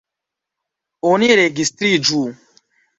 [1.11, 2.27] Oni registriĝu.